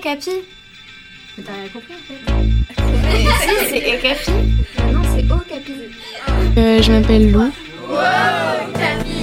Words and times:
Capi. 0.00 0.30
Mais 1.36 1.44
t'as 1.44 1.52
rien 1.52 1.68
compris 1.72 1.94
en 1.94 2.02
fait. 2.06 2.18
si, 3.42 3.70
c'est 3.70 3.80
Capi. 4.00 4.30
Non, 4.92 5.00
c'est 5.14 5.22
Capi. 5.48 5.72
Euh, 6.56 6.82
je 6.82 6.92
m'appelle 6.92 7.30
Lou. 7.32 7.40
Wow, 7.40 7.96
Capi. 8.74 9.14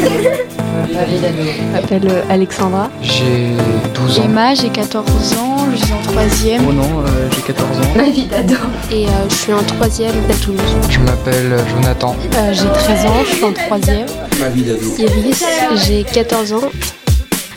Je 0.00 1.72
m'appelle 1.72 2.08
euh, 2.10 2.22
Alexandra. 2.30 2.90
J'ai 3.02 3.48
12 3.94 4.20
ans. 4.20 4.22
Emma, 4.24 4.54
j'ai 4.54 4.68
14 4.68 5.32
ans, 5.38 5.66
je 5.72 5.76
suis 5.84 5.92
en 5.92 6.02
troisième. 6.02 6.62
Oh 6.68 6.72
non, 6.72 7.00
euh, 7.00 7.28
j'ai 7.34 7.42
14 7.42 7.78
ans. 7.78 7.82
Ma 7.96 8.04
vie 8.04 8.26
d'ado. 8.26 8.54
Et 8.90 9.06
euh, 9.06 9.10
je 9.28 9.34
suis 9.34 9.52
en 9.52 9.62
troisième 9.62 10.14
à 10.30 10.34
Toulouse. 10.34 10.60
Je 10.88 10.98
m'appelle 11.00 11.56
Jonathan. 11.70 12.16
Euh, 12.34 12.52
j'ai 12.52 12.68
13 12.68 13.06
ans, 13.06 13.24
je 13.28 13.34
suis 13.34 13.44
en 13.44 13.52
troisième. 13.52 14.06
Ma 14.40 14.48
vie 14.48 14.62
d'ado. 14.62 14.80
Iris, 14.98 15.44
j'ai 15.86 16.04
14 16.04 16.52
ans. 16.52 16.70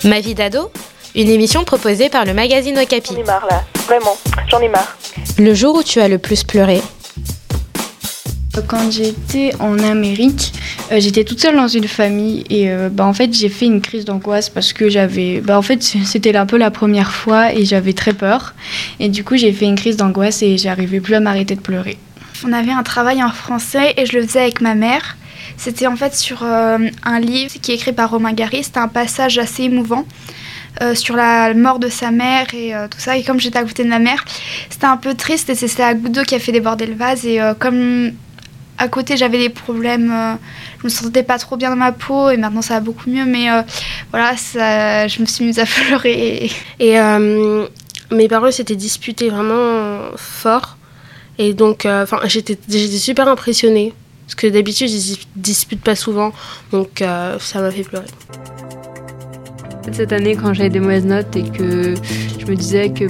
Ma 0.04 0.20
vie 0.20 0.34
d'ado? 0.34 0.72
Une 1.14 1.28
émission 1.28 1.66
proposée 1.66 2.08
par 2.08 2.24
le 2.24 2.34
magazine 2.34 2.78
Okapi. 2.80 3.14
J'en 3.14 3.20
ai 3.20 3.24
marre 3.24 3.46
là, 3.50 3.64
vraiment, 3.86 4.18
j'en 4.48 4.60
ai 4.62 4.70
marre. 4.70 4.98
Le 5.38 5.54
jour 5.54 5.76
où 5.76 5.84
tu 5.84 6.00
as 6.00 6.08
le 6.08 6.18
plus 6.18 6.44
pleuré 6.44 6.82
quand 8.68 8.92
j'étais 8.92 9.52
en 9.60 9.80
Amérique, 9.80 10.52
euh, 10.92 11.00
j'étais 11.00 11.24
toute 11.24 11.40
seule 11.40 11.56
dans 11.56 11.70
une 11.70 11.88
famille 11.88 12.44
et 12.50 12.70
euh, 12.70 12.90
bah, 12.92 13.06
en 13.06 13.14
fait 13.14 13.34
j'ai 13.34 13.48
fait 13.48 13.66
une 13.66 13.80
crise 13.80 14.04
d'angoisse 14.04 14.50
parce 14.50 14.74
que 14.74 14.90
j'avais, 14.90 15.40
bah, 15.40 15.58
en 15.58 15.62
fait 15.62 15.82
c'était 16.06 16.36
un 16.36 16.46
peu 16.46 16.58
la 16.58 16.70
première 16.70 17.12
fois 17.12 17.54
et 17.54 17.64
j'avais 17.64 17.94
très 17.94 18.12
peur 18.12 18.54
et 19.00 19.08
du 19.08 19.24
coup 19.24 19.38
j'ai 19.38 19.54
fait 19.54 19.66
une 19.66 19.76
crise 19.76 19.96
d'angoisse 19.96 20.42
et 20.44 20.58
j'arrivais 20.58 21.00
plus 21.00 21.16
à 21.16 21.22
m'arrêter 21.22 21.56
de 21.56 21.62
pleurer. 21.62 21.98
On 22.46 22.52
avait 22.52 22.72
un 22.72 22.84
travail 22.84 23.24
en 23.24 23.32
français 23.32 23.94
et 23.96 24.06
je 24.06 24.18
le 24.18 24.28
faisais 24.28 24.42
avec 24.42 24.60
ma 24.60 24.76
mère. 24.76 25.16
C'était 25.58 25.88
en 25.88 25.96
fait 25.96 26.14
sur 26.14 26.44
euh, 26.44 26.78
un 27.04 27.20
livre 27.20 27.54
qui 27.62 27.72
est 27.72 27.76
écrit 27.76 27.94
par 27.94 28.10
Romain 28.10 28.34
Gary. 28.34 28.64
C'était 28.64 28.80
un 28.80 28.88
passage 28.88 29.38
assez 29.38 29.64
émouvant. 29.64 30.06
Euh, 30.82 30.96
sur 30.96 31.18
la 31.18 31.54
mort 31.54 31.80
de 31.80 31.90
sa 31.90 32.12
mère 32.12 32.48
et 32.54 32.74
euh, 32.74 32.88
tout 32.88 32.98
ça. 32.98 33.18
Et 33.18 33.24
comme 33.24 33.40
j'étais 33.40 33.60
à 33.60 33.64
côté 33.64 33.84
de 33.84 33.90
ma 33.90 34.00
mère, 34.00 34.24
c'était 34.70 34.86
un 34.86 34.96
peu 34.96 35.14
triste 35.14 35.50
et 35.50 35.56
c'est 35.56 35.78
la 35.78 35.94
goutte 35.94 36.14
d'eau 36.14 36.24
qui 36.24 36.34
a 36.34 36.40
fait 36.40 36.54
déborder 36.54 36.86
le 36.86 36.96
vase. 36.96 37.26
Et 37.26 37.42
euh, 37.42 37.54
comme 37.54 38.12
à 38.78 38.88
côté 38.88 39.18
j'avais 39.18 39.38
des 39.38 39.50
problèmes, 39.50 40.40
je 40.80 40.86
me 40.86 40.90
sentais 40.90 41.24
pas 41.24 41.38
trop 41.38 41.58
bien 41.58 41.70
dans 41.70 41.76
ma 41.76 41.92
peau 41.92 42.30
et 42.30 42.38
maintenant 42.38 42.62
ça 42.62 42.76
va 42.76 42.80
beaucoup 42.80 43.10
mieux. 43.10 43.26
Mais 43.26 43.48
voilà, 44.12 44.38
ça, 44.38 45.08
je 45.08 45.20
me 45.20 45.26
suis 45.26 45.46
mise 45.46 45.60
à 45.60 45.66
pleurer. 45.88 46.50
Et, 46.80 46.98
mes 48.12 48.28
parents 48.28 48.52
s'étaient 48.52 48.76
disputés 48.76 49.30
vraiment 49.30 50.00
fort. 50.16 50.78
Et 51.38 51.54
donc, 51.54 51.86
enfin 51.86 52.20
j'étais 52.26 52.58
super 52.98 53.28
impressionnée. 53.28 53.94
Parce 54.26 54.36
que 54.36 54.48
d'habitude, 54.48 54.90
ils 54.90 55.18
disputent 55.36 55.84
pas 55.84 55.96
souvent. 55.96 56.32
Donc, 56.72 57.04
ça 57.40 57.62
m'a 57.62 57.72
fait 57.72 57.84
pleurer. 57.84 58.08
Cette 59.92 60.14
année, 60.14 60.36
quand 60.36 60.54
j'avais 60.54 60.70
des 60.70 60.80
mauvaises 60.80 61.06
notes 61.06 61.36
et 61.36 61.44
que 61.44 61.96
je 62.40 62.46
me 62.46 62.56
disais 62.56 62.92
que 62.92 63.06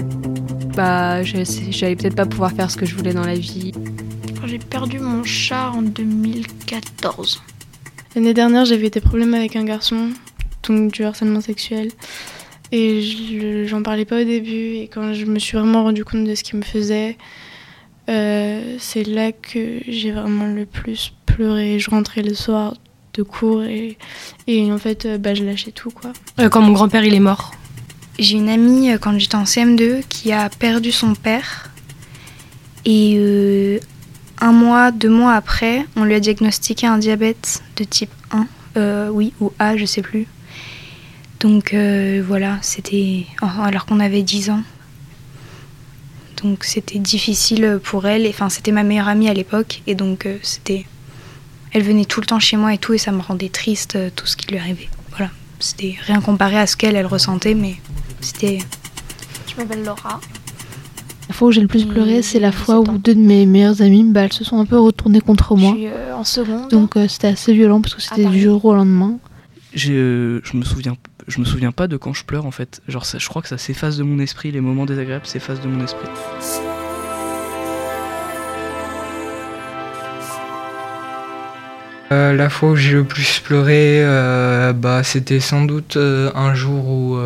bah, 0.76 1.22
j'allais 1.24 1.96
peut-être 1.96 2.16
pas 2.16 2.26
pouvoir 2.26 2.52
faire 2.52 2.72
ce 2.72 2.78
que 2.78 2.86
je 2.86 2.96
voulais 2.96 3.14
dans 3.14 3.26
la 3.26 3.36
vie. 3.36 3.72
Quand 4.40 4.48
j'ai 4.48 4.58
perdu 4.58 5.00
mon 5.00 5.24
chat 5.24 5.72
en 5.72 5.82
2014. 5.82 7.42
L'année 8.16 8.34
dernière, 8.34 8.66
j'avais 8.66 8.90
des 8.90 9.02
problèmes 9.02 9.34
avec 9.34 9.56
un 9.56 9.64
garçon, 9.64 10.10
donc 10.68 10.92
du 10.92 11.04
harcèlement 11.04 11.42
sexuel. 11.42 11.90
Et 12.72 13.68
j'en 13.68 13.84
parlais 13.84 14.06
pas 14.06 14.22
au 14.22 14.26
début. 14.26 14.76
Et 14.76 14.90
quand 14.92 15.14
je 15.14 15.26
me 15.26 15.40
suis 15.40 15.58
vraiment 15.58 15.84
rendu 15.84 16.04
compte 16.04 16.26
de 16.26 16.36
ce 16.36 16.44
qu'il 16.44 16.58
me 16.58 16.64
faisait, 16.64 17.18
euh, 18.10 18.76
c'est 18.80 19.04
là 19.04 19.32
que 19.32 19.80
j'ai 19.88 20.12
vraiment 20.12 20.48
le 20.48 20.66
plus 20.66 21.14
pleuré. 21.26 21.80
Je 21.80 21.90
rentrais 21.90 22.22
le 22.22 22.34
soir 22.34 22.76
de 23.14 23.24
cours 23.24 23.64
et, 23.64 23.98
en 24.50 24.78
fait 24.78 25.06
euh, 25.06 25.18
bah, 25.18 25.34
je 25.34 25.44
lâchais 25.44 25.72
tout 25.72 25.92
quoi. 25.92 26.14
Euh, 26.40 26.50
quand 26.50 26.62
mon 26.62 26.72
grand-père 26.72 27.04
il 27.04 27.14
est 27.14 27.20
mort. 27.20 27.52
J'ai 28.20 28.38
une 28.38 28.50
amie 28.50 28.92
euh, 28.92 28.98
quand 28.98 29.18
j'étais 29.18 29.36
en 29.36 29.44
CM2 29.44 30.04
qui 30.08 30.32
a 30.32 30.50
perdu 30.50 30.92
son 30.92 31.16
père 31.16 31.70
et 32.84 33.80
un 34.40 34.52
mois, 34.52 34.92
deux 34.92 35.10
mois 35.10 35.34
après, 35.34 35.86
on 35.96 36.04
lui 36.04 36.16
a 36.16 36.20
diagnostiqué 36.20 36.88
un 36.88 36.98
diabète 36.98 37.62
de 37.76 37.84
type 37.84 38.10
1, 38.76 39.10
oui, 39.12 39.34
ou 39.40 39.54
A, 39.60 39.78
je 39.78 39.86
sais 39.86 40.02
plus. 40.02 40.26
Donc 41.40 41.76
voilà, 42.26 42.58
c'était 42.64 43.28
alors 43.40 43.86
qu'on 43.86 44.00
avait 44.00 44.24
10 44.24 44.50
ans. 44.50 44.64
Donc 46.42 46.64
c'était 46.64 46.98
difficile 46.98 47.80
pour 47.84 48.08
elle, 48.08 48.28
enfin 48.28 48.50
c'était 48.50 48.72
ma 48.72 48.82
meilleure 48.82 49.10
amie 49.10 49.30
à 49.30 49.36
l'époque 49.36 49.84
et 49.86 49.94
donc 49.94 50.28
c'était 50.42 50.88
elle 51.74 51.84
venait 51.84 52.06
tout 52.06 52.20
le 52.22 52.26
temps 52.26 52.40
chez 52.40 52.58
moi 52.58 52.74
et 52.74 52.78
tout, 52.78 52.94
et 52.94 52.98
ça 52.98 53.12
me 53.12 53.22
rendait 53.22 53.50
triste 53.50 53.96
euh, 53.96 54.10
tout 54.16 54.26
ce 54.26 54.36
qui 54.36 54.48
lui 54.48 54.58
arrivait. 54.58 54.90
Voilà, 55.12 55.32
c'était 55.60 55.96
rien 56.06 56.22
comparé 56.22 56.58
à 56.58 56.68
ce 56.68 56.76
qu'elle, 56.76 56.96
elle 56.96 57.06
ressentait, 57.06 57.54
mais 57.54 57.76
c'était. 58.20 58.60
Je 59.48 59.56
m'appelle 59.56 59.84
Laura. 59.84 60.20
La 61.28 61.34
fois 61.34 61.48
où 61.48 61.52
j'ai 61.52 61.62
le 61.62 61.68
plus 61.68 61.86
pleuré, 61.86 62.22
c'est 62.22 62.40
la 62.40 62.52
fois 62.52 62.80
où 62.80 62.98
deux 62.98 63.16
de 63.16 63.20
mes 63.20 63.46
meilleures 63.46 63.82
amies 63.82 64.04
bah, 64.04 64.24
elles 64.24 64.34
se 64.34 64.44
sont 64.44 64.60
un 64.60 64.66
peu 64.66 64.78
retournées 64.78 65.22
contre 65.22 65.56
moi. 65.56 65.72
Je 65.72 65.78
suis 65.78 65.88
euh, 65.88 66.16
en 66.16 66.24
seconde. 66.26 66.70
Donc 66.70 66.98
euh, 66.98 67.08
c'était 67.08 67.28
assez 67.28 67.54
violent 67.54 67.82
parce 67.82 67.96
que 67.96 68.02
c'était 68.02 68.26
du 68.26 68.42
jour 68.42 68.64
au 68.66 68.74
lendemain. 68.74 69.18
Je, 69.74 70.42
je 70.44 70.58
me 70.58 70.64
souviens 70.66 70.98
je 71.28 71.40
me 71.40 71.46
souviens 71.46 71.72
pas 71.72 71.88
de 71.88 71.98
quand 71.98 72.14
je 72.14 72.26
pleure 72.26 72.46
en 72.46 72.52
fait. 72.52 72.82
Genre 72.88 73.06
ça, 73.06 73.18
je 73.18 73.28
crois 73.30 73.42
que 73.42 73.48
ça 73.48 73.58
s'efface 73.58 73.98
de 73.98 74.04
mon 74.04 74.20
esprit, 74.20 74.52
les 74.52 74.62
moments 74.62 74.86
désagréables 74.86 75.26
s'effacent 75.26 75.62
de 75.62 75.68
mon 75.68 75.84
esprit. 75.84 76.08
Euh, 82.12 82.34
la 82.34 82.50
fois 82.50 82.72
où 82.72 82.76
j'ai 82.76 82.94
le 82.94 83.06
plus 83.06 83.40
pleuré, 83.40 84.04
euh, 84.04 84.74
bah, 84.74 85.02
c'était 85.04 85.40
sans 85.40 85.64
doute 85.64 85.96
euh, 85.96 86.30
un 86.36 86.54
jour 86.54 86.90
où, 86.90 87.18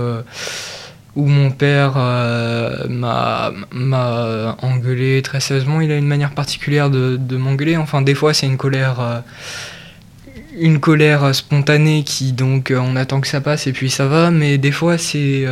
mon 1.15 1.49
père 1.49 1.95
m'a 2.89 3.51
engueulé 4.61 5.21
très 5.23 5.39
sérieusement. 5.39 5.81
Il 5.81 5.91
a 5.91 5.97
une 5.97 6.07
manière 6.07 6.31
particulière 6.31 6.89
de, 6.89 7.17
de 7.17 7.37
m'engueuler. 7.37 7.77
Enfin, 7.77 8.01
des 8.01 8.13
fois, 8.13 8.33
c'est 8.33 8.45
une 8.45 8.57
colère, 8.57 9.23
une 10.59 10.79
colère 10.79 11.33
spontanée 11.33 12.03
qui, 12.03 12.33
donc, 12.33 12.71
on 12.75 12.95
attend 12.95 13.21
que 13.21 13.27
ça 13.27 13.41
passe 13.41 13.65
et 13.67 13.71
puis 13.71 13.89
ça 13.89 14.07
va. 14.07 14.29
Mais 14.29 14.57
des 14.57 14.71
fois, 14.71 14.97
c'est 14.97 15.45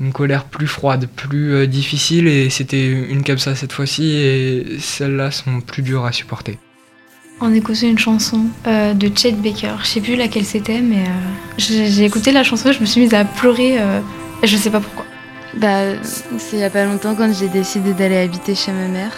une 0.00 0.12
colère 0.12 0.44
plus 0.44 0.66
froide, 0.68 1.08
plus 1.16 1.66
difficile. 1.66 2.28
Et 2.28 2.50
c'était 2.50 2.86
une 2.86 3.24
comme 3.24 3.38
ça 3.38 3.54
cette 3.54 3.72
fois-ci. 3.72 4.16
Et 4.16 4.78
celles-là 4.78 5.30
sont 5.30 5.60
plus 5.62 5.82
dures 5.82 6.04
à 6.04 6.12
supporter. 6.12 6.58
On 7.46 7.52
écoutait 7.52 7.90
une 7.90 7.98
chanson 7.98 8.46
euh, 8.66 8.94
de 8.94 9.10
Chet 9.14 9.32
Baker. 9.32 9.74
Je 9.82 9.86
sais 9.86 10.00
plus 10.00 10.16
laquelle 10.16 10.46
c'était, 10.46 10.80
mais 10.80 11.02
euh, 11.02 11.58
j'ai 11.58 12.04
écouté 12.04 12.32
la 12.32 12.42
chanson 12.42 12.70
et 12.70 12.72
je 12.72 12.80
me 12.80 12.86
suis 12.86 13.02
mise 13.02 13.12
à 13.12 13.26
pleurer. 13.26 13.78
Euh, 13.78 14.00
je 14.42 14.56
sais 14.56 14.70
pas 14.70 14.80
pourquoi. 14.80 15.04
Bah, 15.58 16.02
c'est 16.02 16.56
il 16.56 16.60
y 16.60 16.64
a 16.64 16.70
pas 16.70 16.86
longtemps 16.86 17.14
quand 17.14 17.30
j'ai 17.34 17.48
décidé 17.48 17.92
d'aller 17.92 18.16
habiter 18.16 18.54
chez 18.54 18.72
ma 18.72 18.88
mère. 18.88 19.12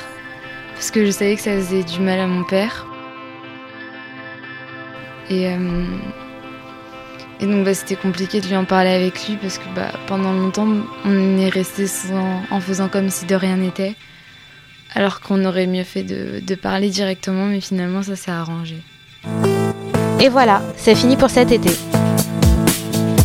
Parce 0.75 0.91
que 0.91 1.07
je 1.07 1.13
savais 1.13 1.37
que 1.37 1.41
ça 1.41 1.53
faisait 1.53 1.85
du 1.85 2.01
mal 2.01 2.19
à 2.19 2.27
mon 2.27 2.43
père. 2.43 2.89
Et, 5.31 5.45
et 5.45 7.47
donc 7.47 7.65
bah, 7.65 7.75
c'était 7.75 7.95
compliqué 7.95 8.41
de 8.41 8.49
lui 8.49 8.57
en 8.57 8.65
parler 8.65 8.91
avec 8.91 9.29
lui 9.29 9.37
parce 9.37 9.59
que 9.59 9.69
bah, 9.77 9.93
pendant 10.09 10.33
longtemps 10.33 10.67
on 11.05 11.39
est 11.39 11.49
resté 11.49 11.87
en 12.51 12.61
faisant 12.61 12.89
comme 12.89 13.09
si 13.09 13.25
de 13.25 13.37
rien 13.37 13.57
n'était 13.57 13.95
alors 14.97 15.21
qu'on 15.21 15.45
aurait 15.45 15.67
mieux 15.67 15.85
fait 15.85 16.03
de, 16.03 16.55
parler 16.55 16.89
directement, 16.89 17.45
mais 17.45 17.61
finalement 17.61 18.03
ça 18.03 18.17
s'est 18.17 18.31
arrangé. 18.31 18.77
Et 20.21 20.31
voilà, 20.31 20.63
c'est 20.75 20.95
fini 20.95 21.17
pour 21.17 21.29
cet 21.29 21.53
été. 21.53 21.69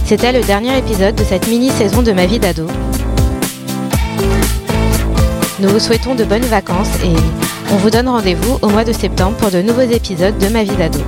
C'était 0.06 0.34
le 0.34 0.42
dernier 0.42 0.78
épisode 0.78 1.16
de 1.16 1.24
cette 1.24 1.48
mini-saison 1.48 2.04
de 2.04 2.12
ma 2.12 2.26
vie 2.26 2.40
d'ado. 2.40 2.68
Nous 5.62 5.70
vous 5.70 5.80
souhaitons 5.80 6.14
de 6.14 6.26
bonnes 6.26 6.42
vacances 6.42 6.94
et 7.06 7.16
on 7.72 7.78
vous 7.78 7.90
donne 7.90 8.10
rendez-vous 8.10 8.60
au 8.62 8.68
mois 8.68 8.84
de 8.84 8.92
septembre 8.92 9.38
pour 9.38 9.50
de 9.50 9.62
nouveaux 9.62 9.80
épisodes 9.80 10.38
de 10.38 10.50
Ma 10.50 10.64
vie 10.64 10.76
d'ado. 10.76 11.00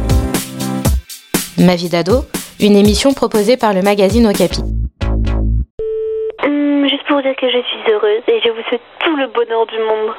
Ma 1.57 1.75
vie 1.75 1.89
d'ado, 1.89 2.23
une 2.61 2.77
émission 2.77 3.13
proposée 3.13 3.57
par 3.57 3.73
le 3.73 3.81
magazine 3.81 4.27
Okapi. 4.27 4.61
Hum, 6.45 6.87
juste 6.87 7.05
pour 7.09 7.21
dire 7.21 7.35
que 7.35 7.49
je 7.49 7.61
suis 7.67 7.91
heureuse 7.91 8.23
et 8.29 8.39
je 8.45 8.49
vous 8.49 8.63
souhaite 8.69 8.81
tout 9.03 9.17
le 9.17 9.27
bonheur 9.27 9.65
du 9.65 9.77
monde. 9.79 10.13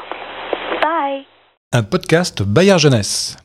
Un 1.72 1.82
podcast 1.82 2.43
Bayard 2.43 2.81
Jeunesse. 2.81 3.37